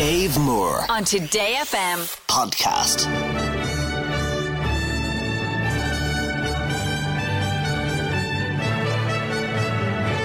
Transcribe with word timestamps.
Dave 0.00 0.38
Moore 0.38 0.86
on 0.88 1.04
Today 1.04 1.56
FM. 1.58 1.98
podcast. 2.26 3.04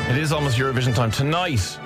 It 0.10 0.18
is 0.18 0.32
almost 0.32 0.58
Eurovision 0.58 0.96
time. 0.96 1.12
Tonight 1.12 1.78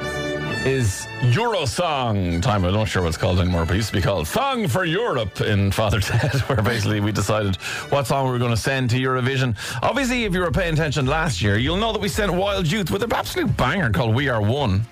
is 0.67 1.07
Eurosong 1.31 2.43
time. 2.43 2.63
I'm 2.63 2.75
not 2.75 2.87
sure 2.87 3.01
what 3.01 3.07
it's 3.07 3.17
called 3.17 3.39
anymore, 3.39 3.65
but 3.65 3.73
it 3.73 3.77
used 3.77 3.89
to 3.89 3.95
be 3.95 4.03
called 4.03 4.27
Song 4.27 4.67
for 4.67 4.85
Europe 4.85 5.41
in 5.41 5.71
Father 5.71 5.99
Ted, 5.99 6.35
where 6.41 6.61
basically 6.61 6.99
we 6.99 7.11
decided 7.11 7.55
what 7.89 8.05
song 8.05 8.27
we 8.27 8.31
were 8.31 8.37
going 8.37 8.51
to 8.51 8.57
send 8.57 8.91
to 8.91 8.97
Eurovision. 8.97 9.55
Obviously, 9.81 10.25
if 10.25 10.35
you 10.35 10.41
were 10.41 10.51
paying 10.51 10.75
attention 10.75 11.07
last 11.07 11.41
year, 11.41 11.57
you'll 11.57 11.77
know 11.77 11.91
that 11.91 12.01
we 12.01 12.07
sent 12.07 12.31
Wild 12.31 12.71
Youth 12.71 12.91
with 12.91 13.01
an 13.01 13.11
absolute 13.13 13.57
banger 13.57 13.89
called 13.89 14.13
We 14.13 14.29
Are 14.29 14.43
One. 14.43 14.85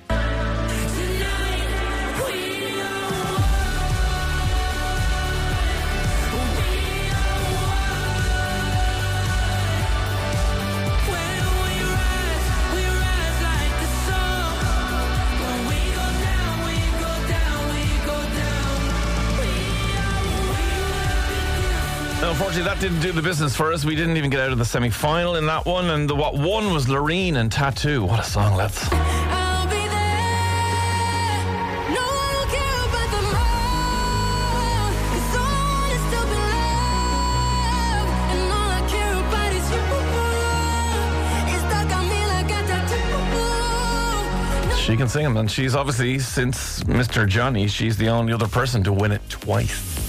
Unfortunately, 22.57 22.63
that 22.63 22.81
didn't 22.81 23.01
do 23.01 23.11
the 23.11 23.21
business 23.21 23.55
for 23.55 23.71
us. 23.71 23.85
We 23.85 23.95
didn't 23.95 24.17
even 24.17 24.29
get 24.31 24.39
out 24.39 24.51
of 24.51 24.57
the 24.57 24.65
semi 24.65 24.89
final 24.89 25.35
in 25.35 25.45
that 25.45 25.65
one. 25.65 25.89
And 25.89 26.09
the 26.09 26.15
what 26.15 26.33
won 26.33 26.73
was 26.73 26.87
Loreen 26.87 27.35
and 27.35 27.51
Tattoo. 27.51 28.03
What 28.03 28.19
a 28.19 28.23
song, 28.23 28.55
lads. 28.55 28.87
I'll 28.91 29.67
be 29.67 29.75
there. 29.75 29.85
No, 31.93 32.01
I 32.01 32.33
don't 32.33 32.49
care 32.49 32.81
about 32.89 33.09
the 33.13 33.21
mall. 33.35 34.91
'Cause 35.11 35.35
all 35.37 35.45
I 35.45 35.69
want 35.69 35.91
is 35.93 36.05
to 36.13 36.19
be 36.25 36.37
loved. 37.93 38.11
And 38.33 38.41
all 38.51 38.71
I 38.71 38.81
care 38.89 39.13
about 39.13 39.51
is 39.53 39.67
you. 39.69 39.85
It's 41.53 41.63
stuck 41.67 41.89
on 41.97 42.03
me 42.09 42.21
like 42.33 42.49
a 42.49 42.61
tattoo. 42.65 43.13
No, 44.69 44.75
She 44.77 44.95
can 44.97 45.07
sing 45.07 45.23
them, 45.23 45.37
and 45.37 45.49
she's 45.51 45.75
obviously, 45.75 46.17
since 46.19 46.79
Mr. 46.85 47.27
Johnny, 47.27 47.67
she's 47.67 47.97
the 47.97 48.09
only 48.09 48.33
other 48.33 48.47
person 48.47 48.83
to 48.83 48.91
win 48.93 49.11
it 49.11 49.21
twice. 49.29 50.06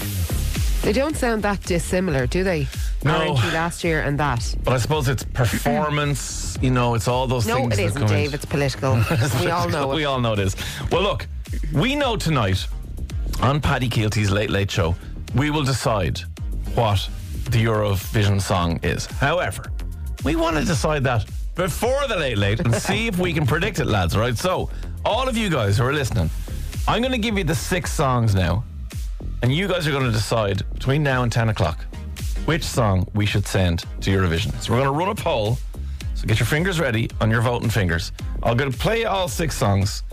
They 0.81 0.93
don't 0.93 1.15
sound 1.15 1.43
that 1.43 1.61
dissimilar, 1.63 2.25
do 2.25 2.43
they? 2.43 2.67
No. 3.03 3.35
Our 3.35 3.51
last 3.51 3.83
year 3.83 4.01
and 4.01 4.19
that. 4.19 4.55
But 4.63 4.73
I 4.73 4.77
suppose 4.77 5.07
it's 5.07 5.23
performance, 5.23 6.57
you 6.61 6.71
know, 6.71 6.95
it's 6.95 7.07
all 7.07 7.27
those 7.27 7.45
No, 7.47 7.55
things. 7.55 7.73
it 7.73 7.77
that 7.77 7.85
isn't, 7.85 8.01
in. 8.03 8.07
Dave. 8.07 8.33
It's 8.33 8.45
political. 8.45 8.95
we 9.41 9.49
all 9.51 9.69
know 9.69 9.87
We 9.87 10.05
all 10.05 10.19
know 10.19 10.33
it 10.33 10.39
is. 10.39 10.55
Well, 10.91 11.01
look, 11.01 11.27
we 11.73 11.95
know 11.95 12.15
tonight 12.15 12.65
on 13.41 13.59
Paddy 13.61 13.89
Kielty's 13.89 14.31
Late 14.31 14.49
Late 14.49 14.71
Show, 14.71 14.95
we 15.35 15.49
will 15.51 15.63
decide 15.63 16.19
what 16.75 17.07
the 17.49 17.63
Eurovision 17.65 18.41
song 18.41 18.79
is. 18.83 19.05
However, 19.05 19.71
we 20.23 20.35
want 20.35 20.57
to 20.57 20.65
decide 20.65 21.03
that 21.03 21.25
before 21.55 22.07
the 22.07 22.15
Late 22.15 22.37
Late 22.37 22.59
and 22.61 22.73
see 22.73 23.07
if 23.07 23.17
we 23.17 23.33
can 23.33 23.45
predict 23.45 23.79
it, 23.79 23.85
lads, 23.85 24.15
right? 24.17 24.37
So, 24.37 24.69
all 25.05 25.27
of 25.27 25.35
you 25.37 25.49
guys 25.49 25.77
who 25.77 25.83
are 25.85 25.93
listening, 25.93 26.29
I'm 26.87 27.01
going 27.01 27.11
to 27.11 27.17
give 27.17 27.37
you 27.37 27.43
the 27.43 27.55
six 27.55 27.91
songs 27.91 28.33
now, 28.33 28.63
and 29.41 29.53
you 29.53 29.67
guys 29.67 29.87
are 29.87 29.91
going 29.91 30.05
to 30.05 30.11
decide 30.11 30.63
between 30.73 31.03
now 31.03 31.23
and 31.23 31.31
10 31.31 31.49
o'clock 31.49 31.85
which 32.45 32.63
song 32.63 33.07
we 33.13 33.25
should 33.25 33.45
send 33.45 33.79
to 34.01 34.09
Eurovision. 34.11 34.51
So, 34.61 34.73
we're 34.73 34.79
going 34.79 34.91
to 34.91 34.97
run 34.97 35.09
a 35.09 35.15
poll. 35.15 35.57
So 36.15 36.27
get 36.27 36.37
your 36.37 36.47
fingers 36.47 36.81
ready 36.81 37.09
on 37.21 37.31
your 37.31 37.41
voting 37.41 37.69
fingers. 37.69 38.11
I'm 38.43 38.57
going 38.57 38.69
to 38.69 38.77
play 38.77 39.05
all 39.05 39.29
six 39.29 39.55
songs, 39.55 40.03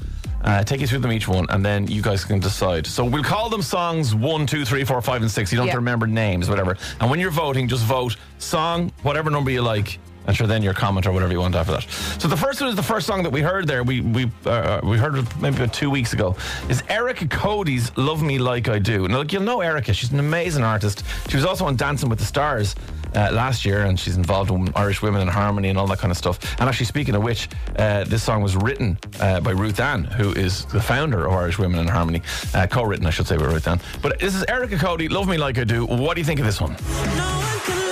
uh, 0.42 0.62
take 0.62 0.80
you 0.80 0.86
through 0.86 1.00
them 1.00 1.10
each 1.10 1.26
one, 1.26 1.46
and 1.50 1.66
then 1.66 1.88
you 1.88 2.00
guys 2.00 2.24
can 2.24 2.38
decide. 2.38 2.86
So 2.86 3.04
we'll 3.04 3.24
call 3.24 3.48
them 3.48 3.60
songs 3.60 4.14
one, 4.14 4.46
two, 4.46 4.64
three, 4.64 4.84
four, 4.84 5.02
five, 5.02 5.22
and 5.22 5.30
six. 5.30 5.50
You 5.50 5.56
don't 5.56 5.66
have 5.66 5.72
to 5.74 5.78
remember 5.78 6.06
names, 6.06 6.48
whatever. 6.48 6.76
And 7.00 7.10
when 7.10 7.18
you're 7.18 7.32
voting, 7.32 7.66
just 7.66 7.84
vote 7.84 8.16
song, 8.38 8.92
whatever 9.02 9.30
number 9.30 9.50
you 9.50 9.62
like. 9.62 9.98
And 10.26 10.36
sure, 10.36 10.46
then 10.46 10.62
your 10.62 10.74
comment 10.74 11.06
or 11.06 11.12
whatever 11.12 11.32
you 11.32 11.40
want 11.40 11.54
after 11.54 11.72
that. 11.72 11.82
So 12.20 12.28
the 12.28 12.36
first 12.36 12.60
one 12.60 12.70
is 12.70 12.76
the 12.76 12.82
first 12.82 13.06
song 13.06 13.22
that 13.22 13.30
we 13.30 13.42
heard 13.42 13.66
there. 13.66 13.82
We 13.82 14.00
we 14.00 14.30
uh, 14.44 14.80
we 14.82 14.96
heard 14.96 15.14
maybe 15.40 15.56
about 15.56 15.72
two 15.72 15.90
weeks 15.90 16.12
ago. 16.12 16.36
Is 16.68 16.82
Erica 16.88 17.28
Cody's 17.28 17.96
"Love 17.96 18.22
Me 18.22 18.38
Like 18.38 18.68
I 18.68 18.78
Do." 18.78 19.06
Now, 19.08 19.18
look, 19.18 19.32
you'll 19.32 19.42
know 19.42 19.60
Erica. 19.60 19.92
She's 19.92 20.12
an 20.12 20.18
amazing 20.18 20.64
artist. 20.64 21.04
She 21.28 21.36
was 21.36 21.44
also 21.44 21.66
on 21.66 21.76
Dancing 21.76 22.08
with 22.08 22.18
the 22.18 22.24
Stars 22.24 22.74
uh, 23.14 23.30
last 23.32 23.64
year, 23.64 23.84
and 23.84 23.98
she's 23.98 24.16
involved 24.16 24.50
in 24.50 24.70
Irish 24.74 25.02
Women 25.02 25.22
in 25.22 25.28
Harmony 25.28 25.68
and 25.68 25.78
all 25.78 25.86
that 25.86 25.98
kind 25.98 26.10
of 26.10 26.16
stuff. 26.18 26.38
And 26.60 26.68
actually, 26.68 26.86
speaking 26.86 27.14
of 27.14 27.22
which, 27.22 27.48
uh, 27.78 28.04
this 28.04 28.22
song 28.22 28.42
was 28.42 28.56
written 28.56 28.98
uh, 29.20 29.40
by 29.40 29.52
Ruth 29.52 29.80
Ann, 29.80 30.04
who 30.04 30.32
is 30.32 30.66
the 30.66 30.80
founder 30.80 31.26
of 31.26 31.32
Irish 31.32 31.58
Women 31.58 31.80
in 31.80 31.88
Harmony, 31.88 32.22
uh, 32.54 32.66
co-written, 32.66 33.06
I 33.06 33.10
should 33.10 33.26
say, 33.26 33.36
by 33.36 33.44
Ruth 33.44 33.66
Ann. 33.68 33.80
But 34.02 34.18
this 34.18 34.34
is 34.34 34.44
Erica 34.48 34.76
Cody, 34.76 35.08
"Love 35.08 35.28
Me 35.28 35.36
Like 35.36 35.58
I 35.58 35.64
Do." 35.64 35.86
What 35.86 36.14
do 36.14 36.20
you 36.20 36.24
think 36.24 36.40
of 36.40 36.46
this 36.46 36.60
one? 36.60 36.76
no 37.16 37.24
one 37.24 37.85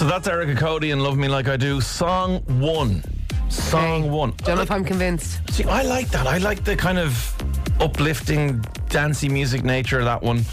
So 0.00 0.06
that's 0.06 0.26
Erica 0.26 0.54
Cody 0.58 0.92
and 0.92 1.02
"Love 1.02 1.18
Me 1.18 1.28
Like 1.28 1.46
I 1.46 1.58
Do." 1.58 1.78
Song 1.78 2.38
one. 2.58 3.04
Song 3.50 4.04
Okay. 4.04 4.08
one. 4.08 4.32
Don't 4.38 4.56
know 4.56 4.62
if 4.62 4.70
I'm 4.70 4.82
convinced. 4.82 5.42
See, 5.50 5.64
I 5.64 5.82
like 5.82 6.08
that. 6.08 6.26
I 6.26 6.38
like 6.38 6.64
the 6.64 6.74
kind 6.74 6.98
of 6.98 7.12
uplifting, 7.80 8.64
dancey 8.88 9.28
music 9.28 9.62
nature 9.62 9.98
of 9.98 10.06
that 10.06 10.22
one. 10.22 10.46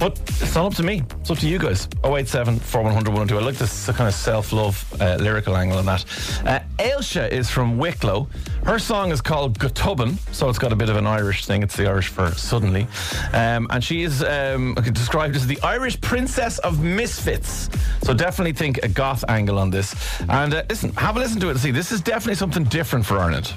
But 0.00 0.18
it's 0.40 0.54
not 0.54 0.64
up 0.64 0.74
to 0.76 0.82
me. 0.82 1.02
It's 1.20 1.30
up 1.30 1.36
to 1.40 1.46
you 1.46 1.58
guys. 1.58 1.86
087 2.02 2.58
4100 2.58 3.10
102. 3.10 3.36
I 3.36 3.42
like 3.42 3.56
this 3.56 3.86
kind 3.88 4.08
of 4.08 4.14
self 4.14 4.50
love 4.50 4.82
uh, 4.98 5.16
lyrical 5.20 5.54
angle 5.54 5.76
on 5.76 5.84
that. 5.84 6.06
Uh, 6.46 6.60
Ailsha 6.78 7.30
is 7.30 7.50
from 7.50 7.76
Wicklow. 7.76 8.26
Her 8.64 8.78
song 8.78 9.12
is 9.12 9.20
called 9.20 9.58
Go 9.58 9.68
Tobann, 9.68 10.16
so 10.34 10.48
it's 10.48 10.58
got 10.58 10.72
a 10.72 10.76
bit 10.76 10.88
of 10.88 10.96
an 10.96 11.06
Irish 11.06 11.44
thing. 11.44 11.62
It's 11.62 11.76
the 11.76 11.86
Irish 11.86 12.08
for 12.08 12.30
suddenly. 12.32 12.86
Um, 13.34 13.66
and 13.68 13.84
she 13.84 14.02
is 14.02 14.22
um, 14.22 14.74
described 14.74 15.36
as 15.36 15.46
the 15.46 15.60
Irish 15.60 16.00
princess 16.00 16.58
of 16.60 16.82
misfits. 16.82 17.68
So 18.02 18.14
definitely 18.14 18.54
think 18.54 18.78
a 18.82 18.88
goth 18.88 19.22
angle 19.28 19.58
on 19.58 19.68
this. 19.68 19.94
And 20.30 20.54
uh, 20.54 20.62
listen, 20.70 20.94
have 20.94 21.18
a 21.18 21.20
listen 21.20 21.40
to 21.40 21.48
it 21.48 21.50
and 21.50 21.60
see. 21.60 21.72
This 21.72 21.92
is 21.92 22.00
definitely 22.00 22.36
something 22.36 22.64
different 22.64 23.04
for 23.04 23.18
Ireland. 23.18 23.52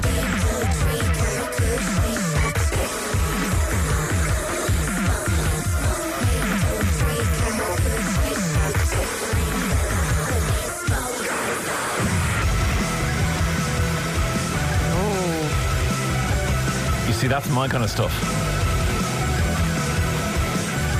See, 17.23 17.29
that's 17.29 17.49
my 17.51 17.69
kind 17.69 17.85
of 17.85 17.89
stuff. 17.89 18.11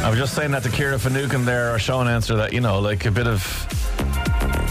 I 0.04 0.10
was 0.10 0.18
just 0.18 0.34
saying 0.34 0.52
that 0.52 0.64
to 0.64 0.70
Kira 0.70 0.98
Fanukin 0.98 1.44
there, 1.44 1.72
our 1.72 1.80
show 1.80 2.00
announcer, 2.00 2.36
that, 2.38 2.54
you 2.54 2.62
know, 2.62 2.80
like 2.80 3.06
a 3.06 3.12
bit 3.12 3.28
of 3.28 3.42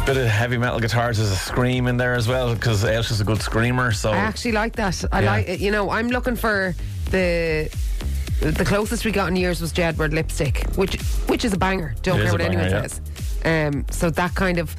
bit 0.07 0.17
of 0.17 0.27
heavy 0.27 0.57
metal 0.57 0.81
guitars, 0.81 1.19
there's 1.19 1.31
a 1.31 1.37
scream 1.37 1.87
in 1.87 1.97
there 1.99 2.15
as 2.15 2.27
well, 2.27 2.55
because 2.55 2.83
Ailsha's 2.85 3.21
a 3.21 3.25
good 3.25 3.41
screamer, 3.41 3.93
so... 3.93 4.11
I 4.11 4.17
actually 4.17 4.53
like 4.53 4.75
that. 4.77 5.05
I 5.13 5.21
Yeah. 5.21 5.31
like 5.31 5.49
it. 5.49 5.61
You 5.61 5.71
know, 5.71 5.91
I'm 5.91 6.09
looking 6.09 6.37
for 6.37 6.75
the. 7.11 7.71
The 8.41 8.65
closest 8.65 9.05
we 9.05 9.13
got 9.13 9.29
in 9.29 9.37
years 9.37 9.61
was 9.61 9.73
Jedward 9.73 10.13
lipstick, 10.13 10.67
which 10.75 11.01
which 11.29 11.45
is 11.45 11.53
a 11.53 11.57
banger. 11.57 11.95
Don't 12.03 12.19
It 12.19 12.25
care 12.25 12.33
what 12.33 12.41
anyone 12.41 12.69
yeah. 12.69 12.87
says. 12.89 13.01
Um, 13.45 13.85
so 13.89 14.11
that 14.11 14.35
kind 14.35 14.59
of 14.59 14.75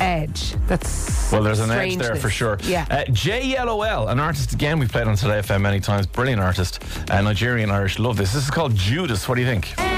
edge. 0.00 0.54
That's 0.66 1.30
Well, 1.32 1.42
there's 1.42 1.60
an 1.60 1.70
edge 1.70 1.96
there 1.96 2.16
for 2.16 2.30
sure. 2.30 2.58
Yeah. 2.62 2.86
Uh, 2.90 3.04
JyellowL, 3.04 4.10
an 4.10 4.20
artist 4.20 4.52
again 4.52 4.78
we've 4.78 4.90
played 4.90 5.06
on 5.06 5.16
Today 5.16 5.40
FM 5.40 5.60
many 5.62 5.80
times. 5.80 6.06
Brilliant 6.06 6.40
artist. 6.40 6.82
Uh, 7.10 7.20
Nigerian 7.20 7.70
Irish. 7.70 7.98
Love 7.98 8.16
this. 8.16 8.32
This 8.32 8.44
is 8.44 8.50
called 8.50 8.74
Judas. 8.74 9.28
What 9.28 9.36
do 9.36 9.40
you 9.42 9.46
think? 9.46 9.93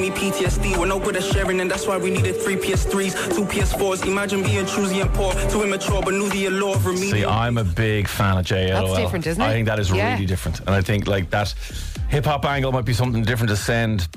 Mentally, 0.00 0.38
it 0.38 0.50
still 0.50 0.60
give 0.60 0.62
me 0.62 0.70
PTSD. 0.70 0.78
We're 0.78 0.86
no 0.86 0.98
good 0.98 1.16
at 1.16 1.22
sharing, 1.22 1.60
and 1.60 1.70
that's 1.70 1.86
why 1.86 1.96
we 1.98 2.10
needed 2.10 2.36
three 2.36 2.56
PS3s, 2.56 3.34
two 3.34 3.44
PS4s. 3.44 4.06
Imagine 4.06 4.42
being 4.42 4.66
choosy 4.66 5.00
and 5.00 5.12
poor, 5.12 5.32
too 5.50 5.62
immature, 5.62 6.02
but 6.02 6.14
knew 6.14 6.28
the 6.30 6.46
allure 6.46 6.76
of 6.76 6.86
remedial. 6.86 7.10
See, 7.12 7.24
I'm 7.24 7.58
a 7.58 7.64
big 7.64 8.08
fan 8.08 8.38
of 8.38 8.44
JyellowL. 8.46 8.86
That's 8.88 8.98
different, 8.98 9.26
isn't 9.26 9.42
it? 9.42 9.46
I 9.46 9.52
think 9.52 9.66
that 9.66 9.78
is 9.78 9.90
Yeah. 9.90 10.12
really 10.14 10.26
different. 10.26 10.60
And 10.60 10.70
I 10.70 10.80
think 10.82 11.06
like 11.06 11.30
that 11.30 11.54
hip 12.08 12.24
hop 12.24 12.44
angle 12.44 12.72
might 12.72 12.84
be 12.84 12.94
something 12.94 13.22
different 13.22 13.50
to 13.50 13.56
send. 13.56 14.08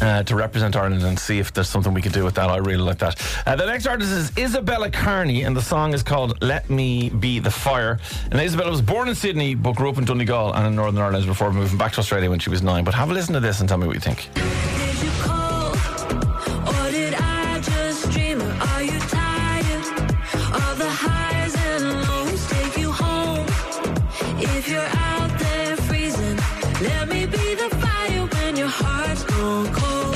Uh, 0.00 0.22
to 0.22 0.34
represent 0.34 0.74
Ireland 0.76 1.02
and 1.02 1.18
see 1.18 1.38
if 1.38 1.52
there's 1.52 1.68
something 1.68 1.92
we 1.92 2.00
could 2.00 2.14
do 2.14 2.24
with 2.24 2.34
that. 2.36 2.48
I 2.48 2.56
really 2.56 2.78
like 2.82 2.96
that. 3.00 3.20
Uh, 3.46 3.54
the 3.54 3.66
next 3.66 3.86
artist 3.86 4.10
is 4.12 4.32
Isabella 4.38 4.90
Carney, 4.90 5.42
and 5.42 5.54
the 5.54 5.60
song 5.60 5.92
is 5.92 6.02
called 6.02 6.42
Let 6.42 6.70
Me 6.70 7.10
Be 7.10 7.38
the 7.38 7.50
Fire. 7.50 7.98
And 8.32 8.40
Isabella 8.40 8.70
was 8.70 8.80
born 8.80 9.08
in 9.10 9.14
Sydney, 9.14 9.54
but 9.54 9.76
grew 9.76 9.90
up 9.90 9.98
in 9.98 10.06
Donegal 10.06 10.54
and 10.54 10.66
in 10.66 10.74
Northern 10.74 11.02
Ireland 11.02 11.26
before 11.26 11.52
moving 11.52 11.76
back 11.76 11.92
to 11.92 11.98
Australia 12.00 12.30
when 12.30 12.38
she 12.38 12.48
was 12.48 12.62
nine. 12.62 12.82
But 12.82 12.94
have 12.94 13.10
a 13.10 13.12
listen 13.12 13.34
to 13.34 13.40
this 13.40 13.60
and 13.60 13.68
tell 13.68 13.76
me 13.76 13.86
what 13.86 13.94
you 13.94 14.00
think. 14.00 14.30
If 24.56 24.68
you're 24.68 24.80
out 24.80 25.38
there 25.38 25.76
freezing, 25.76 26.36
let 26.80 27.08
me 27.08 27.26
be 27.26 27.54
the 27.54 27.68
fire 27.82 28.26
when 28.26 28.56
your 28.56 28.68
heart's 28.68 29.24
gone 29.24 29.72
cold. 29.74 30.14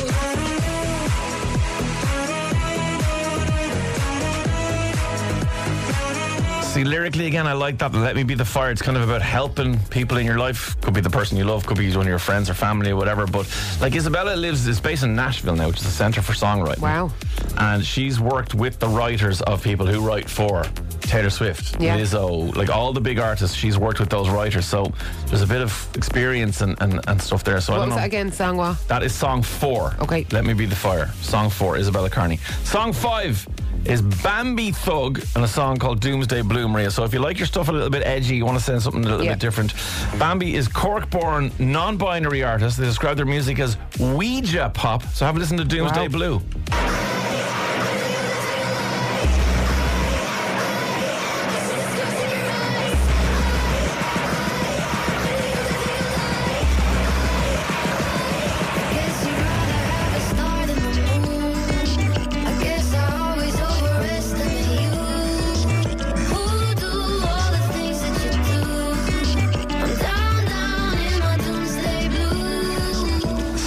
See, 6.78 6.84
lyrically 6.84 7.26
again, 7.26 7.48
I 7.48 7.54
like 7.54 7.78
that. 7.78 7.92
Let 7.92 8.14
me 8.14 8.22
be 8.22 8.34
the 8.34 8.44
fire. 8.44 8.70
It's 8.70 8.80
kind 8.80 8.96
of 8.96 9.02
about 9.02 9.22
helping 9.22 9.76
people 9.90 10.18
in 10.18 10.24
your 10.24 10.38
life. 10.38 10.80
Could 10.80 10.94
be 10.94 11.00
the 11.00 11.10
person 11.10 11.36
you 11.36 11.42
love, 11.42 11.66
could 11.66 11.76
be 11.76 11.90
one 11.90 12.02
of 12.02 12.06
your 12.06 12.20
friends 12.20 12.48
or 12.48 12.54
family 12.54 12.92
or 12.92 12.96
whatever. 12.96 13.26
But 13.26 13.52
like 13.80 13.96
Isabella 13.96 14.36
lives, 14.36 14.68
is 14.68 14.80
based 14.80 15.02
in 15.02 15.16
Nashville 15.16 15.56
now, 15.56 15.66
which 15.66 15.78
is 15.78 15.84
the 15.84 15.90
center 15.90 16.22
for 16.22 16.34
songwriting. 16.34 16.78
Wow. 16.78 17.10
And 17.56 17.84
she's 17.84 18.20
worked 18.20 18.54
with 18.54 18.78
the 18.78 18.86
writers 18.86 19.42
of 19.42 19.64
people 19.64 19.86
who 19.86 20.00
write 20.00 20.30
for 20.30 20.64
Taylor 21.08 21.30
Swift, 21.30 21.80
Yeah. 21.80 21.96
Lizzo, 21.98 22.54
like 22.54 22.68
all 22.70 22.92
the 22.92 23.00
big 23.00 23.18
artists. 23.18 23.56
She's 23.56 23.76
worked 23.78 23.98
with 24.00 24.10
those 24.10 24.28
writers, 24.28 24.66
so 24.66 24.92
there's 25.26 25.42
a 25.42 25.46
bit 25.46 25.60
of 25.62 25.88
experience 25.94 26.60
and, 26.60 26.80
and, 26.80 27.00
and 27.08 27.20
stuff 27.20 27.42
there. 27.44 27.60
So 27.60 27.72
I 27.72 27.76
What 27.78 27.80
don't 27.82 27.88
was 27.90 27.96
know. 27.96 28.00
that 28.02 28.06
again, 28.06 28.30
Sangwa? 28.30 28.86
That 28.86 29.02
is 29.02 29.14
song 29.14 29.42
four. 29.42 29.94
Okay. 30.00 30.26
Let 30.30 30.44
me 30.44 30.52
be 30.54 30.66
the 30.66 30.76
fire. 30.76 31.10
Song 31.22 31.50
four, 31.50 31.76
Isabella 31.76 32.10
Carney. 32.10 32.36
Song 32.64 32.92
five 32.92 33.46
is 33.84 34.02
Bambie 34.02 34.72
Thug 34.72 35.22
and 35.34 35.44
a 35.44 35.48
song 35.48 35.78
called 35.78 36.00
Doomsday 36.00 36.42
Blue, 36.42 36.68
Maria. 36.68 36.90
So 36.90 37.04
if 37.04 37.14
you 37.14 37.20
like 37.20 37.38
your 37.38 37.46
stuff 37.46 37.68
a 37.68 37.72
little 37.72 37.88
bit 37.90 38.02
edgy, 38.04 38.36
you 38.36 38.44
want 38.44 38.58
to 38.58 38.64
send 38.64 38.82
something 38.82 39.02
a 39.04 39.08
little 39.08 39.24
Yeah. 39.24 39.32
bit 39.32 39.38
different. 39.40 39.72
Bambie 40.18 40.56
is 40.56 40.68
Cork 40.68 41.08
born, 41.10 41.50
non 41.58 41.96
binary 41.96 42.42
artist. 42.42 42.76
They 42.76 42.84
describe 42.84 43.16
their 43.16 43.24
music 43.24 43.58
as 43.60 43.76
Ouija 43.98 44.70
pop. 44.74 45.04
So 45.14 45.24
have 45.24 45.36
a 45.36 45.38
listen 45.38 45.56
to 45.58 45.64
Doomsday 45.64 46.08
Wow. 46.08 46.40
Blue. 46.40 46.42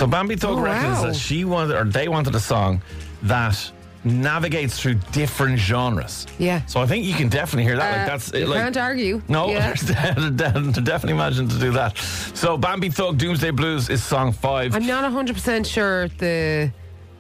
So 0.02 0.08
Bambie 0.08 0.36
Thug 0.36 0.58
Oh, 0.58 0.62
reckons 0.62 0.98
wow. 0.98 1.06
that 1.06 1.16
she 1.16 1.46
wanted, 1.46 1.76
or 1.78 1.84
they 1.84 2.08
wanted 2.08 2.34
a 2.34 2.40
song 2.40 2.82
that 3.22 3.56
navigates 4.04 4.80
through 4.80 4.96
different 5.12 5.60
genres. 5.60 6.26
Yeah. 6.40 6.66
So 6.66 6.82
I 6.82 6.88
think 6.88 7.06
you 7.06 7.14
can 7.14 7.30
definitely 7.30 7.66
hear 7.66 7.78
that. 7.78 7.92
like 7.92 8.02
Uh, 8.02 8.06
that's 8.12 8.34
you 8.34 8.48
like, 8.48 8.62
can't 8.64 8.78
argue. 8.78 9.22
No, 9.28 9.50
Yeah. 9.52 9.76
definitely 9.76 11.12
imagine 11.14 11.48
to 11.50 11.60
do 11.60 11.70
that. 11.74 11.96
So 12.34 12.58
Bambie 12.58 12.90
Thug 12.90 13.20
Doomsday 13.20 13.52
Blues 13.52 13.92
is 13.92 14.04
song 14.04 14.32
five. 14.32 14.74
I'm 14.74 14.88
not 14.88 15.04
100% 15.12 15.68
sure 15.68 16.08
the 16.18 16.72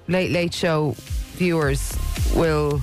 Late 0.07 0.31
Late 0.31 0.51
Show 0.55 0.95
viewers 1.37 1.95
will. 2.35 2.81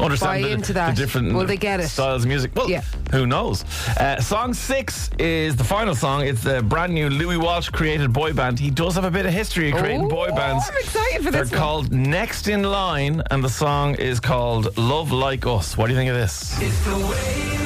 Understand 0.00 0.18
buy 0.20 0.42
the, 0.42 0.50
into 0.50 0.68
the 0.68 0.72
that. 0.74 0.96
different 0.96 1.32
Will 1.34 1.44
they 1.46 1.56
get 1.56 1.80
it? 1.80 1.88
styles 1.88 2.22
of 2.24 2.28
music. 2.28 2.50
Well, 2.54 2.68
Yeah. 2.68 2.82
who 3.12 3.26
knows? 3.26 3.64
Uh, 3.96 4.20
song 4.20 4.52
six 4.54 5.10
is 5.18 5.56
the 5.56 5.64
final 5.64 5.94
song. 5.94 6.22
It's 6.26 6.42
the 6.42 6.62
brand 6.62 6.92
new 6.94 7.08
Louis 7.08 7.36
Walsh 7.36 7.68
created 7.70 8.12
boy 8.12 8.32
band. 8.32 8.58
He 8.58 8.70
does 8.70 8.94
have 8.94 9.04
a 9.04 9.10
bit 9.10 9.26
of 9.26 9.32
history 9.32 9.70
of 9.70 9.78
creating 9.78 10.06
Oh, 10.06 10.08
boy 10.08 10.30
bands. 10.30 10.64
I'm 10.68 10.76
excited 10.78 11.24
for 11.24 11.30
They're 11.30 11.42
this 11.42 11.50
one. 11.52 11.60
called 11.60 11.92
Next 11.92 12.48
in 12.48 12.62
Line, 12.64 13.22
and 13.30 13.42
the 13.42 13.48
song 13.48 13.94
is 13.96 14.20
called 14.20 14.76
Love 14.76 15.12
Like 15.12 15.46
Us. 15.46 15.76
What 15.76 15.86
do 15.86 15.92
you 15.92 15.98
think 15.98 16.10
of 16.10 16.16
this? 16.16 17.65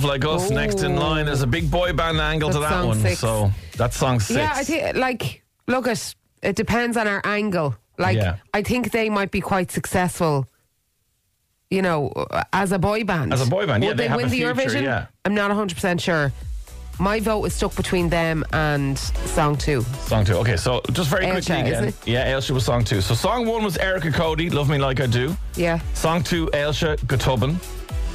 Love 0.00 0.08
Like 0.08 0.24
Us, 0.24 0.50
Next 0.50 0.82
in. 0.82 0.96
Line. 0.96 1.26
There's 1.26 1.42
a 1.42 1.46
big 1.46 1.70
boy 1.70 1.92
band 1.92 2.18
angle 2.20 2.48
to 2.50 2.58
that 2.60 2.86
one. 2.86 2.98
six. 3.00 3.18
So 3.20 3.50
that's 3.76 3.96
song 3.98 4.18
six. 4.18 4.38
Yeah, 4.38 4.52
I 4.54 4.64
think, 4.64 4.96
like, 4.96 5.42
look 5.66 5.86
at 5.86 6.14
it 6.42 6.56
depends 6.56 6.96
on 6.96 7.06
our 7.06 7.20
angle. 7.24 7.76
Like, 7.98 8.16
Yeah. 8.16 8.36
I 8.54 8.62
think 8.62 8.92
they 8.92 9.10
might 9.10 9.30
be 9.30 9.42
quite 9.42 9.70
successful. 9.70 10.46
You 11.68 11.82
know, 11.82 12.12
as 12.52 12.72
a 12.72 12.78
boy 12.78 13.04
band. 13.04 13.32
As 13.34 13.46
a 13.46 13.50
boy 13.50 13.66
band, 13.66 13.82
yeah, 13.84 13.90
Would 13.90 13.98
they 13.98 14.04
they, 14.04 14.08
have 14.08 14.16
win 14.16 14.28
the 14.30 14.36
future, 14.36 14.54
Eurovision? 14.54 14.82
yeah. 14.82 15.06
I'm 15.26 15.34
not 15.34 15.50
100% 15.50 16.00
sure. 16.00 16.32
My 16.98 17.20
vote 17.20 17.44
is 17.44 17.54
stuck 17.54 17.76
between 17.76 18.08
them 18.08 18.42
and 18.52 18.98
song 18.98 19.56
two. 19.56 19.82
Song 20.06 20.24
two. 20.24 20.34
Okay, 20.36 20.56
so 20.56 20.80
just 20.92 21.08
very 21.10 21.26
Ailsha, 21.26 21.32
quickly 21.32 21.60
again. 21.72 21.94
Yeah, 22.06 22.32
Ailsha 22.32 22.50
was 22.52 22.64
song 22.64 22.84
two. 22.84 23.00
So 23.02 23.14
song 23.14 23.46
one 23.46 23.62
was 23.64 23.76
Erica 23.78 24.10
Cody, 24.10 24.48
Love 24.50 24.68
Me 24.70 24.78
Like 24.78 25.00
I 25.00 25.06
Do. 25.06 25.36
Yeah. 25.56 25.78
Song 25.94 26.22
two, 26.22 26.46
Ailsa 26.54 26.96
Go 27.06 27.16
Tobann. 27.16 27.56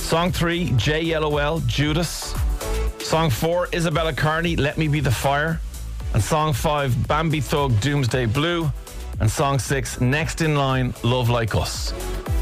Song 0.05 0.31
three, 0.31 0.69
JyellowL, 0.69 1.65
Judas. 1.65 2.35
Song 2.99 3.31
four, 3.31 3.67
Isabella 3.73 4.13
Carney, 4.13 4.55
Let 4.55 4.77
Me 4.77 4.87
Be 4.87 4.99
the 4.99 5.09
Fire. 5.09 5.59
And 6.13 6.23
song 6.23 6.53
five, 6.53 7.07
Bambie 7.07 7.41
Thug, 7.41 7.77
Doomsday 7.81 8.27
Blue. 8.27 8.71
And 9.19 9.29
song 9.29 9.57
six, 9.57 9.99
Next 9.99 10.41
in 10.41 10.55
Line, 10.55 10.93
Love 11.01 11.31
Like 11.31 11.55
Us. 11.55 11.91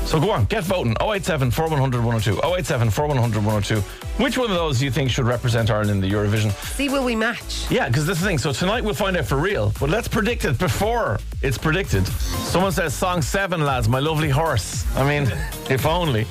So 0.04 0.20
go 0.20 0.32
on, 0.32 0.44
get 0.46 0.66
voting. 0.66 0.94
087 1.02 1.52
4100 1.52 2.04
102. 2.04 2.46
087 2.46 2.90
4100 2.90 3.38
102. 3.38 3.76
Which 4.22 4.38
one 4.38 4.52
of 4.52 4.58
those 4.58 4.80
do 4.80 4.86
you 4.86 4.92
think 4.92 5.10
should 5.10 5.26
represent 5.26 5.72
Ireland 5.72 5.90
in 5.90 6.02
the 6.02 6.12
Eurovision? 6.12 6.52
See, 6.76 6.90
will 6.90 7.04
we 7.04 7.16
match? 7.16 7.66
Yeah, 7.72 7.88
because 7.88 8.06
this 8.06 8.18
is 8.18 8.24
the 8.24 8.28
thing. 8.28 8.38
So 8.38 8.52
tonight 8.52 8.84
we'll 8.84 8.94
find 8.94 9.16
out 9.16 9.26
for 9.26 9.38
real, 9.38 9.74
but 9.80 9.90
let's 9.90 10.08
predict 10.08 10.46
it 10.46 10.60
before 10.60 11.20
it's 11.42 11.58
predicted. 11.58 12.06
Someone 12.08 12.74
says 12.74 12.94
song 12.94 13.22
seven, 13.22 13.66
lads, 13.66 13.88
my 13.88 14.00
lovely 14.00 14.30
horse. 14.30 14.86
I 14.96 15.08
mean, 15.08 15.32
if 15.70 15.86
only. 15.86 16.28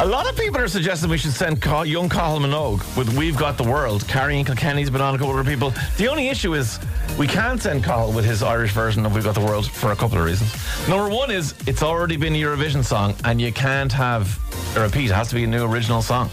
A 0.00 0.06
lot 0.06 0.26
of 0.26 0.34
people 0.34 0.58
are 0.58 0.66
suggesting 0.66 1.10
we 1.10 1.18
should 1.18 1.34
send 1.34 1.62
young 1.62 2.08
Cathal 2.08 2.38
Minogue 2.38 2.96
with 2.96 3.14
We've 3.18 3.36
Got 3.36 3.58
the 3.58 3.64
World. 3.64 4.08
Carrie 4.08 4.42
Kilkenny's 4.42 4.88
been 4.88 5.02
on 5.02 5.14
a 5.14 5.18
couple 5.18 5.38
of 5.38 5.46
people. 5.46 5.74
The 5.98 6.08
only 6.08 6.28
issue 6.28 6.54
is 6.54 6.78
we 7.18 7.26
can't 7.26 7.60
send 7.60 7.84
Cathal 7.84 8.10
with 8.10 8.24
his 8.24 8.42
Irish 8.42 8.72
version 8.72 9.04
of 9.04 9.14
We've 9.14 9.22
Got 9.22 9.34
the 9.34 9.42
World 9.42 9.70
for 9.70 9.92
a 9.92 9.96
couple 9.96 10.16
of 10.16 10.24
reasons. 10.24 10.56
Number 10.88 11.14
one 11.14 11.30
is 11.30 11.54
it's 11.66 11.82
already 11.82 12.16
been 12.16 12.34
a 12.34 12.40
Eurovision 12.40 12.82
song 12.82 13.14
and 13.24 13.42
you 13.42 13.52
can't 13.52 13.92
have 13.92 14.38
a 14.74 14.80
repeat. 14.80 15.10
It 15.10 15.12
has 15.12 15.28
to 15.28 15.34
be 15.34 15.44
a 15.44 15.46
new 15.46 15.66
original 15.66 16.00
song. 16.00 16.30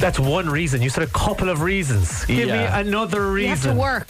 That's 0.00 0.18
one 0.20 0.48
reason. 0.48 0.82
You 0.82 0.90
said 0.90 1.04
a 1.04 1.08
couple 1.08 1.48
of 1.48 1.62
reasons. 1.62 2.24
Give 2.26 2.48
Yeah. 2.48 2.80
me 2.82 2.88
another 2.88 3.32
We 3.32 3.46
have 3.46 3.62
to 3.62 3.68
reason. 3.70 3.76
work. 3.78 4.06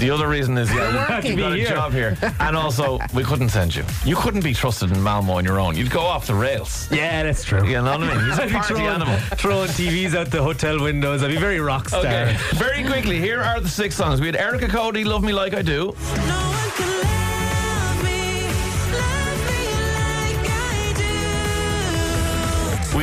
The 0.00 0.10
other 0.10 0.28
reason 0.28 0.56
is 0.58 0.68
yeah, 0.72 0.90
you 0.90 0.96
working. 1.14 1.36
got 1.36 1.52
a 1.52 1.54
Be 1.54 1.60
here. 1.60 1.68
job 1.70 1.92
here, 1.92 2.16
and 2.40 2.56
also 2.56 2.98
we 3.14 3.22
couldn't 3.24 3.48
send 3.50 3.74
you. 3.74 3.84
You 4.04 4.16
couldn't 4.16 4.42
be 4.44 4.52
trusted 4.54 4.90
in 4.92 5.02
Malmo 5.02 5.34
on 5.34 5.44
your 5.44 5.58
own. 5.60 5.76
You'd 5.76 5.90
go 5.90 6.00
off 6.00 6.26
the 6.26 6.34
rails. 6.34 6.88
Yeah, 6.90 7.22
that's 7.22 7.44
true. 7.44 7.64
You 7.66 7.82
know 7.82 7.98
what 7.98 8.02
I 8.02 8.14
mean? 8.14 8.28
He's 8.28 8.38
a 8.38 8.42
I'd 8.42 8.48
be 8.48 8.52
party 8.54 8.74
throwing, 8.74 8.86
animal. 8.86 9.16
throwing 9.36 9.68
TVs 9.70 10.14
out 10.14 10.30
the 10.30 10.42
hotel 10.42 10.80
windows. 10.80 11.22
I'd 11.22 11.28
be 11.30 11.36
very 11.36 11.60
rock 11.60 11.88
star. 11.88 12.00
Okay, 12.00 12.36
very 12.54 12.84
quickly. 12.84 13.18
Here 13.18 13.40
are 13.40 13.60
the 13.60 13.68
six 13.68 13.94
songs. 13.96 14.20
We 14.20 14.26
had 14.26 14.36
Erica 14.36 14.68
Cody, 14.68 15.04
"Love 15.04 15.22
Me 15.22 15.32
Like 15.32 15.54
I 15.54 15.62
Do." 15.62 15.94
No 16.26 16.47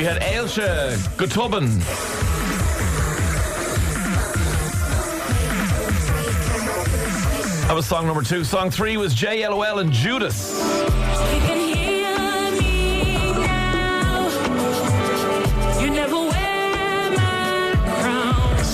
had 0.05 0.21
Ailsha 0.21 0.95
Gutobben. 1.17 1.79
That 7.67 7.73
was 7.73 7.87
song 7.87 8.05
number 8.05 8.21
two. 8.21 8.43
Song 8.43 8.69
three 8.69 8.97
was 8.97 9.15
JyellowL 9.15 9.81
and 9.81 9.91
Judas. 9.91 10.35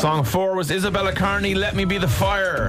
Song 0.02 0.26
four 0.26 0.56
was 0.56 0.70
Isabella 0.70 1.14
Carney, 1.14 1.56
Let 1.56 1.76
Me 1.76 1.86
Be 1.86 1.98
the 1.98 2.10
Fire. 2.10 2.68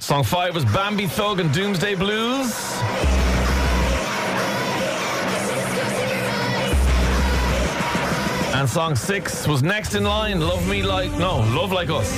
Song 0.00 0.24
five 0.24 0.54
was 0.54 0.64
Bambie 0.64 1.06
Thug 1.06 1.38
and 1.38 1.52
Doomsday 1.52 1.94
Blues. 1.94 2.83
And 8.64 8.70
song 8.70 8.96
six 8.96 9.46
was 9.46 9.62
next 9.62 9.94
in 9.94 10.04
line, 10.04 10.40
Love 10.40 10.66
Me 10.66 10.82
Like, 10.82 11.12
no, 11.18 11.40
Love 11.54 11.70
Like 11.70 11.90
Us. 11.90 12.10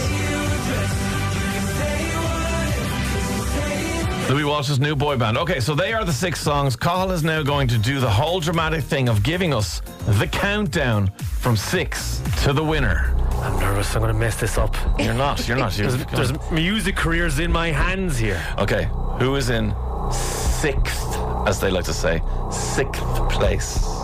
Louis 4.31 4.45
Walsh's 4.45 4.79
new 4.79 4.95
boy 4.95 5.17
band. 5.17 5.37
Okay, 5.39 5.59
so 5.59 5.75
they 5.75 5.93
are 5.93 6.05
the 6.05 6.13
six 6.13 6.41
songs. 6.41 6.77
Cathal 6.77 7.11
is 7.11 7.25
now 7.25 7.43
going 7.43 7.67
to 7.67 7.77
do 7.77 7.99
the 7.99 8.09
whole 8.09 8.39
dramatic 8.39 8.85
thing 8.85 9.09
of 9.09 9.25
giving 9.25 9.53
us 9.53 9.81
the 10.07 10.29
countdown 10.29 11.09
from 11.41 11.57
six 11.57 12.23
to 12.45 12.53
the 12.53 12.63
winner. 12.63 13.13
I'm 13.39 13.59
nervous. 13.59 13.93
I'm 13.97 14.03
going 14.03 14.15
to 14.15 14.21
mess 14.21 14.39
this 14.39 14.57
up. 14.57 14.77
You're 15.01 15.15
not, 15.15 15.49
you're 15.49 15.57
not. 15.57 15.77
You're, 15.77 15.91
There's, 15.91 16.31
there's 16.31 16.51
music 16.53 16.95
careers 16.95 17.41
in 17.41 17.51
my 17.51 17.73
hands 17.73 18.19
here. 18.19 18.41
Okay, 18.59 18.89
who 19.19 19.35
is 19.35 19.51
in 19.51 19.75
sixth, 20.13 21.19
as 21.45 21.59
they 21.59 21.73
like 21.73 21.87
to 21.87 21.93
say, 21.93 22.23
sixth 22.53 23.03
place? 23.31 23.96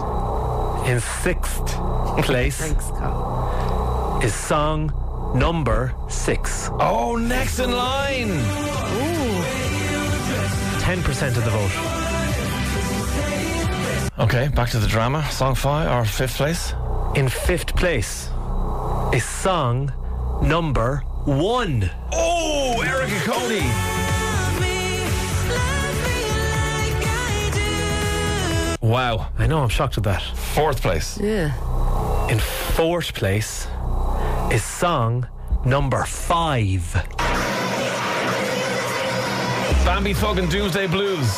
In 0.87 1.01
sixth 1.01 1.67
place 2.25 2.59
Thanks, 2.59 2.87
Carl. 2.91 4.21
is 4.23 4.35
song 4.35 4.93
number 5.35 5.95
six. 6.09 6.69
Oh, 6.81 7.17
next 7.17 7.59
in 7.61 7.71
line. 7.73 8.31
10% 10.81 11.37
of 11.37 11.45
the 11.45 11.51
vote. 11.51 11.73
Okay, 14.19 14.49
back 14.49 14.71
to 14.71 14.79
the 14.79 14.89
drama. 14.89 15.25
Song 15.31 15.55
five 15.55 15.89
or 15.91 16.05
fifth 16.05 16.37
place. 16.37 16.75
In 17.15 17.29
fifth 17.29 17.75
place 17.77 18.29
is 19.13 19.25
song 19.25 19.93
number 20.43 21.03
one. 21.25 21.91
Oh, 22.13 22.83
Erica 22.85 23.21
Cody. 23.25 23.92
Wow, 28.83 29.29
I 29.39 29.47
know, 29.47 29.61
I'm 29.63 29.69
shocked 29.69 29.97
at 29.99 30.05
that. 30.05 30.23
fourth 30.23 30.83
place. 30.83 31.19
Yeah. 31.21 31.53
In 32.29 32.39
fourth 32.39 33.15
place 33.15 33.69
is 34.51 34.65
song 34.65 35.29
number 35.65 36.05
five. 36.05 36.93
Bambie 39.85 40.15
Thug 40.15 40.39
and 40.39 40.51
Doomsday 40.51 40.87
Blues. 40.89 41.29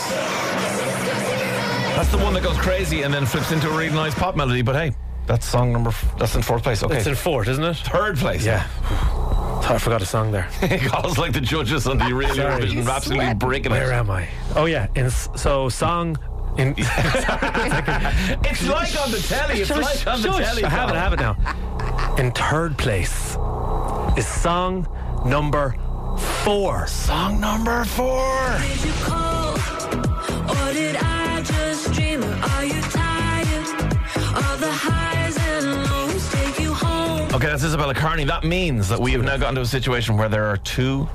That's 1.97 2.11
the 2.11 2.19
one 2.19 2.33
that 2.35 2.43
goes 2.43 2.57
crazy 2.59 3.03
and 3.03 3.13
then 3.13 3.27
flips 3.27 3.53
into 3.53 3.69
a 3.71 3.77
really 3.77 3.91
nice 3.95 4.15
pop 4.15 4.37
melody. 4.37 4.63
But 4.63 4.75
hey, 4.77 4.93
that's 5.27 5.47
song 5.47 5.73
number. 5.73 5.91
F- 5.91 6.15
that's 6.19 6.35
in 6.35 6.43
fourth 6.43 6.63
place. 6.63 6.83
Okay, 6.83 6.97
It's 6.97 7.07
in 7.07 7.15
fourth, 7.15 7.49
isn't 7.49 7.63
it? 7.65 7.77
third 7.77 8.17
place. 8.17 8.45
Yeah. 8.45 8.63
Thought 9.63 9.71
I 9.73 9.79
forgot 9.79 10.03
a 10.03 10.07
song 10.07 10.31
there. 10.33 10.49
Calls 10.87 11.19
like 11.19 11.33
the 11.33 11.41
judges 11.41 11.87
on 11.87 11.99
the 11.99 12.05
really 12.15 12.35
Sorry. 12.35 12.63
Eurovision, 12.65 12.87
absolutely 12.91 13.35
breaking 13.35 13.73
Where 13.73 13.83
it. 13.83 13.87
Where 13.87 13.95
am 13.95 14.11
I? 14.11 14.29
Oh 14.57 14.65
yeah. 14.67 14.89
In, 14.95 15.11
so 15.11 15.69
song 15.69 16.19
in. 16.59 16.75
It's 18.47 18.69
like 18.69 19.01
on 19.01 19.11
the 19.11 19.19
telly. 19.29 19.61
It's 19.61 19.71
like 19.71 20.07
on 20.07 20.23
the 20.23 20.29
telly. 20.29 20.65
I 20.65 20.69
have 20.69 20.91
it. 20.91 20.97
I 20.97 20.99
have 20.99 21.13
it 21.13 21.21
now. 21.21 21.37
In 22.19 22.31
third 22.33 22.77
place 22.79 23.37
is 24.17 24.27
song 24.27 24.87
number 25.27 25.75
four. 26.45 26.87
Song 26.87 27.41
number 27.41 27.85
four. 27.85 28.59
Did 28.61 28.85
you 28.85 28.93
call? 29.03 29.55
Or 29.55 30.73
did 30.73 30.97
I 30.97 31.43
just 31.45 31.93
dream? 31.93 32.23
Are 32.23 32.65
you 32.65 32.81
tired 32.83 33.67
of 34.37 34.61
the 34.61 34.71
highs 34.71 35.37
and 35.39 35.85
lows? 35.91 36.31
Take 36.33 36.61
you 36.61 36.73
home. 36.73 37.35
Okay, 37.35 37.47
that's 37.47 37.65
Isabella 37.65 37.95
Carney. 37.95 38.25
That 38.25 38.45
means 38.45 38.89
that 38.89 39.01
we 39.01 39.13
have 39.13 39.23
now 39.23 39.37
gotten 39.37 39.57
to 39.57 39.63
a 39.63 39.67
situation 39.67 40.17
where 40.17 40.29
there 40.29 40.47
are 40.47 40.59
two 40.59 41.09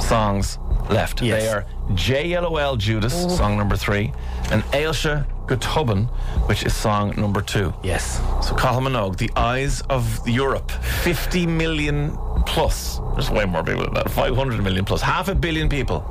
songs 0.00 0.58
left. 0.90 1.22
Yes. 1.22 1.42
They 1.42 1.48
are 1.48 1.64
JyellowL 1.90 2.78
Judas, 2.78 3.14
song 3.36 3.56
number 3.56 3.76
three, 3.76 4.12
and 4.50 4.62
Ailsha 4.72 5.26
Gutubin, 5.46 6.06
which 6.48 6.64
is 6.64 6.74
song 6.74 7.14
number 7.16 7.40
two. 7.42 7.72
Yes. 7.82 8.18
So 8.46 8.54
Cathal 8.54 8.80
Minogue, 8.80 9.16
the 9.16 9.30
eyes 9.36 9.82
of 9.82 10.26
Europe, 10.26 10.70
50 10.70 11.46
million 11.46 12.16
plus. 12.46 13.00
There's 13.14 13.30
way 13.30 13.44
more 13.44 13.62
people 13.62 13.84
than 13.84 13.94
that. 13.94 14.10
500 14.10 14.62
million 14.62 14.84
plus. 14.84 15.02
Half 15.02 15.28
a 15.28 15.34
billion 15.34 15.68
people 15.68 16.02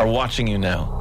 are 0.00 0.06
watching 0.06 0.46
you 0.46 0.58
now. 0.58 0.96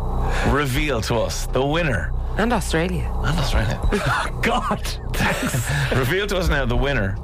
Reveal 0.49 1.01
to 1.01 1.15
us 1.15 1.47
the 1.47 1.65
winner. 1.65 2.13
And 2.37 2.53
Australia. 2.53 3.11
And 3.23 3.37
Australia. 3.39 3.79
God. 4.41 4.81
Thanks. 5.13 5.69
Reveal 5.95 6.27
to 6.27 6.37
us 6.37 6.49
now 6.49 6.65
the 6.65 6.77
winner 6.77 7.17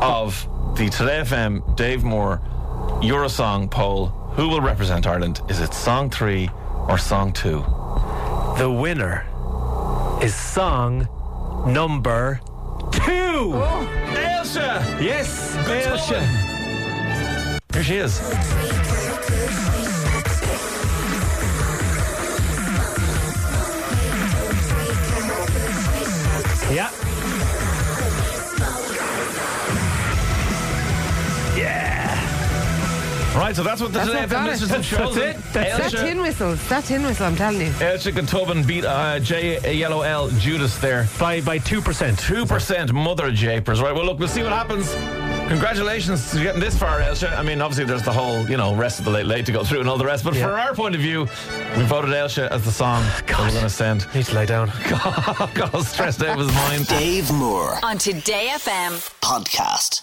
of 0.00 0.48
the 0.76 0.88
Today 0.88 1.20
FM 1.24 1.76
Dave 1.76 2.04
Moore 2.04 2.40
Eurosong 3.02 3.70
poll. 3.70 4.12
Who 4.36 4.48
will 4.48 4.60
represent 4.60 5.06
Ireland? 5.06 5.40
Is 5.48 5.60
it 5.60 5.72
song 5.72 6.10
three 6.10 6.50
or 6.88 6.98
song 6.98 7.32
two? 7.32 7.64
The 8.58 8.68
winner 8.68 9.24
is 10.20 10.34
song 10.34 11.06
number 11.66 12.40
two. 12.90 13.52
Oh. 13.54 13.88
Ailsha! 14.12 15.00
Yes, 15.00 15.54
Good 15.66 15.84
Ailsha. 15.84 17.60
Here 17.72 17.84
she 17.84 17.96
is. 17.96 18.20
Yeah. 26.72 27.03
Right, 33.34 33.54
so 33.56 33.64
that's 33.64 33.80
what 33.80 33.92
the 33.92 33.98
That's 33.98 34.10
Today 34.10 34.24
FM 34.26 34.30
got 34.30 34.46
it. 34.46 34.50
listeners 34.52 34.70
have 34.70 34.90
That's- 34.90 35.14
that's 35.16 35.36
it. 35.48 35.52
That's 35.52 35.92
That 35.92 36.06
tin 36.06 36.20
whistle. 36.20 36.54
That 36.68 36.84
tin 36.84 37.02
whistle, 37.02 37.26
I'm 37.26 37.34
telling 37.36 37.60
you. 37.62 37.72
Ailsha 37.72 38.12
Gutubin 38.12 38.64
beat 38.66 38.84
uh, 38.84 39.18
JyellowL 39.18 40.38
Judas 40.38 40.78
there. 40.78 41.08
By 41.18 41.40
by 41.40 41.58
two 41.58 41.80
percent. 41.80 42.18
Two 42.20 42.46
percent 42.46 42.92
mother 42.92 43.32
japers. 43.32 43.82
Right. 43.82 43.92
Well, 43.92 44.04
look, 44.04 44.20
we'll 44.20 44.28
see 44.28 44.42
what 44.44 44.52
happens. 44.52 44.94
Congratulations 45.48 46.30
to 46.30 46.42
getting 46.42 46.60
this 46.60 46.78
far, 46.78 47.00
Ailsha. 47.00 47.36
I 47.36 47.42
mean, 47.42 47.60
obviously, 47.60 47.84
there's 47.84 48.02
the 48.04 48.12
whole, 48.12 48.48
you 48.48 48.56
know, 48.56 48.74
rest 48.74 48.98
of 49.00 49.04
the 49.04 49.10
late 49.10 49.26
late 49.26 49.44
to 49.46 49.52
go 49.52 49.64
through 49.64 49.80
and 49.80 49.88
all 49.88 49.98
the 49.98 50.06
rest. 50.06 50.22
But 50.24 50.34
Yeah. 50.34 50.44
from 50.46 50.52
our 50.60 50.74
point 50.74 50.94
of 50.94 51.00
view, 51.00 51.22
we 51.76 51.82
voted 51.84 52.10
Ailsha 52.10 52.48
as 52.50 52.64
the 52.64 52.72
song 52.72 53.02
that 53.26 53.38
we're 53.38 53.50
going 53.50 53.62
to 53.62 53.68
send. 53.68 54.06
Need 54.14 54.26
to 54.26 54.34
lie 54.36 54.46
down. 54.46 54.68
God, 55.54 55.82
stressed 55.82 56.22
out 56.22 56.38
of 56.38 56.46
his 56.46 56.54
mind. 56.54 56.86
Dave 56.86 57.30
Moore 57.32 57.78
on 57.82 57.98
Today 57.98 58.48
FM. 58.52 58.92
podcast. 59.20 60.02